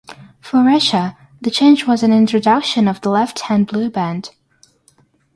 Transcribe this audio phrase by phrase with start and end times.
[0.39, 4.31] For Russia, the change was an introduction of the left-hand blue band.